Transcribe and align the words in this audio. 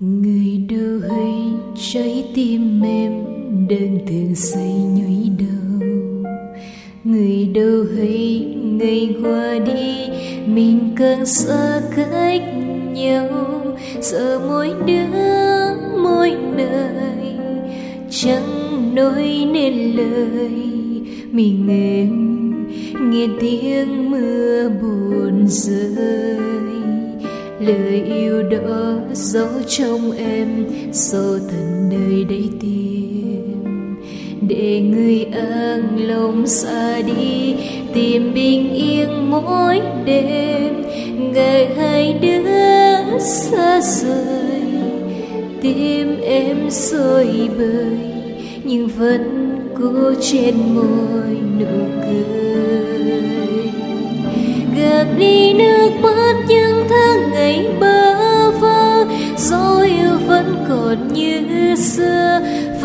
người 0.00 0.66
đâu 0.68 1.10
hay 1.10 1.34
trái 1.92 2.24
tim 2.34 2.82
em 2.82 3.12
đang 3.68 3.98
thường 4.06 4.34
say 4.34 4.74
nhói 4.74 5.30
đau 5.38 5.76
người 7.04 7.50
đâu 7.54 7.84
hay 7.96 8.56
ngày 8.62 9.14
qua 9.22 9.58
đi, 9.58 10.08
mình 10.46 10.78
càng 10.96 11.26
xa 11.26 11.80
cách 11.96 12.42
nhau. 12.92 13.28
Giờ 14.00 14.40
mỗi 14.48 14.72
đứa, 14.86 15.74
mỗi 16.02 16.36
nơi, 16.56 17.34
chẳng 18.10 18.94
nói 18.94 19.48
nên 19.52 19.96
lời. 19.96 20.50
Mình 21.30 21.68
em 21.68 23.10
nghe 23.10 23.26
tiếng 23.40 24.10
mưa 24.10 24.68
buồn 24.68 25.46
rơi 25.48 26.95
lời 27.60 28.02
yêu 28.02 28.42
đó 28.42 28.94
giấu 29.12 29.48
trong 29.68 30.12
em 30.12 30.66
sâu 30.92 31.38
tận 31.48 31.88
nơi 31.90 32.24
đây 32.24 32.50
tìm. 32.60 33.64
Để 34.48 34.80
người 34.80 35.24
an 35.24 36.06
lòng 36.08 36.46
xa 36.46 37.02
đi, 37.02 37.54
tìm 37.94 38.34
bình 38.34 38.74
yên 38.74 39.30
mỗi 39.30 39.80
đêm. 40.04 40.74
Ngày 41.34 41.74
hai 41.76 42.18
đứa 42.22 43.18
xa 43.18 43.80
rời, 43.80 44.62
tim 45.62 46.20
em 46.20 46.56
rơi 46.70 47.48
bời, 47.58 47.98
nhưng 48.64 48.88
vẫn 48.88 49.56
cố 49.78 50.14
trên 50.20 50.54
môi 50.74 51.36
nụ 51.60 51.86
cười. 52.02 53.22
Gạt 54.76 55.06
đi 55.18 55.54
nước 55.54 55.90
mắt 56.02 56.25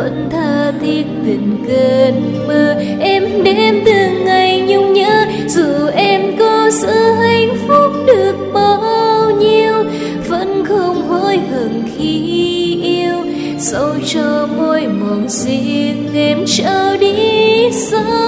vẫn 0.00 0.28
tha 0.30 0.72
thiết 0.80 1.04
tình 1.24 1.64
cơn 1.68 2.46
mơ. 2.48 2.74
Em 3.00 3.44
đêm 3.44 3.82
từng 3.84 4.24
ngày 4.24 4.60
nhung 4.60 4.92
nhớ, 4.92 5.26
dù 5.48 5.86
em 5.94 6.36
có 6.38 6.70
sự 6.72 7.12
hạnh 7.12 7.56
phúc 7.68 7.92
được 8.06 8.34
bao 8.54 9.30
nhiêu, 9.30 9.72
vẫn 10.28 10.64
không 10.68 11.08
hối 11.08 11.38
hận 11.38 11.82
khi 11.96 12.78
yêu. 12.82 13.16
Dẫu 13.58 13.94
cho 14.06 14.48
môi 14.56 14.86
mòn 14.86 15.28
riêng 15.28 16.08
em 16.14 16.44
trao 16.46 16.96
đi 16.96 17.70
rất 17.70 18.19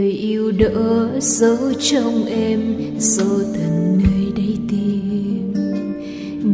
người 0.00 0.10
yêu 0.10 0.52
đỡ 0.52 1.08
giấu 1.18 1.56
trong 1.80 2.26
em 2.26 2.60
do 2.98 3.24
thần 3.24 3.98
nơi 3.98 4.32
đây 4.36 4.56
tìm. 4.68 5.54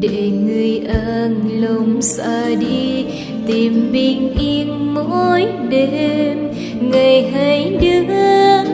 Để 0.00 0.30
người 0.30 0.78
an 0.78 1.60
lòng 1.60 2.02
xa 2.02 2.48
đi, 2.60 3.04
tìm 3.46 3.92
bình 3.92 4.34
yên 4.38 4.94
mỗi 4.94 5.46
đêm. 5.70 6.38
Ngày 6.80 7.30
hai 7.30 7.78
đứa 7.80 8.14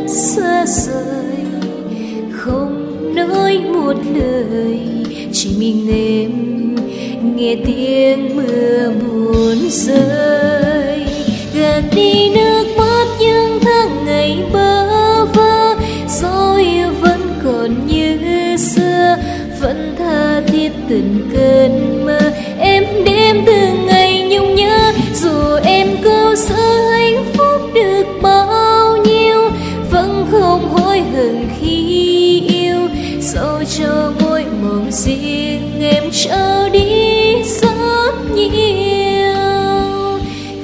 xa 0.08 0.66
rời, 0.66 1.46
không 2.30 3.14
nói 3.14 3.60
một 3.74 3.96
lời, 4.14 4.80
chỉ 5.32 5.50
mình 5.58 5.88
em. 5.90 6.30
Nghe 7.36 7.56
tiếng 7.66 8.36
mưa 8.36 8.92
buồn 9.00 9.56
rơi. 9.70 10.41
Từng 21.02 21.30
cơn 21.32 22.04
mơ. 22.06 22.18
Em 22.60 22.84
đêm 23.04 23.42
từng 23.46 23.86
ngày 23.86 24.26
nhung 24.30 24.54
nhớ, 24.54 24.92
dù 25.14 25.56
em 25.64 25.88
có 26.04 26.34
sợ 26.36 26.90
hạnh 26.90 27.24
phúc 27.34 27.70
được 27.74 28.04
bao 28.22 28.96
nhiêu, 28.96 29.50
vẫn 29.90 30.26
không 30.30 30.68
hối 30.68 31.00
hận 31.00 31.48
khi 31.60 32.42
yêu. 32.48 32.76
Dẫu 33.20 33.64
cho 33.78 34.12
mỗi 34.20 34.44
mộng 34.62 34.90
riêng 34.90 35.80
em 35.82 36.04
trở 36.12 36.68
đi 36.68 37.42
rất 37.42 38.14
nhiều, 38.34 39.34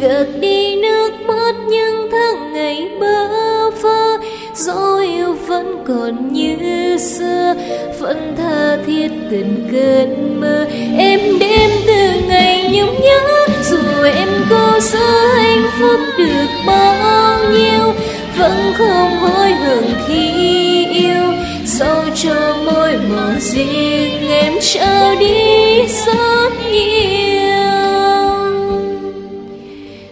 gạt 0.00 0.26
đi 0.41 0.76
nước 0.76 1.10
mắt 1.26 1.53
những 1.69 2.09
tháng 2.12 2.53
ngày 2.53 2.88
bơ 3.00 3.70
vơ, 3.70 4.19
dẫu 4.55 4.99
yêu 4.99 5.34
vẫn 5.47 5.84
còn 5.88 6.32
như 6.32 6.78
xưa, 6.98 7.54
vẫn 7.98 8.34
tha 8.36 8.76
thiết 8.86 9.09
từng 9.31 9.69
cơn 9.72 10.41
mơ. 10.41 10.66
Em 10.98 11.20
đêm 11.41 11.70
từ 11.86 12.20
ngày 12.28 12.70
nhung 12.72 13.00
nhớ, 13.00 13.47
dù 13.62 13.78
em 14.04 14.28
có 14.50 14.81
giữ 14.81 14.98
hạnh 15.37 15.66
phúc 15.81 16.00
được 16.19 16.47
bao 16.66 17.38
nhiêu, 17.53 17.92
vẫn 18.38 18.72
không 18.78 19.16
hối 19.16 19.53
hận 19.53 19.84
khi 20.06 20.87
yêu. 20.87 21.32
Dẫu 21.64 22.04
cho 22.14 22.56
môi 22.64 22.92
mòn 23.10 23.41
riêng 23.41 24.31
em 24.31 24.53
trao 24.60 25.16
đi 25.20 25.87
rất 26.06 26.53
nhiều. 26.72 27.28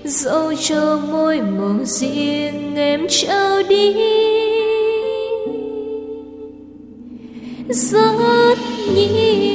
Dẫu 0.05 0.53
cho 0.61 0.99
môi 1.13 1.41
mòn 1.41 1.85
riêng 1.85 2.77
em 2.77 3.07
trao 3.09 3.63
đi 3.69 3.95
rất 7.69 8.59
nhiều 8.95 9.46